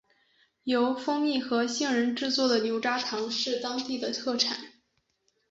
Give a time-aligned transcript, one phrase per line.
[0.63, 4.57] 由蜂蜜和杏仁制作的牛轧糖是当地的特产。